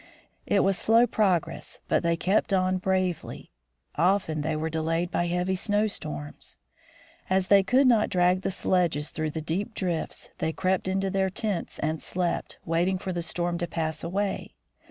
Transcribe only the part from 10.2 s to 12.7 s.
they crept into their tents and slept,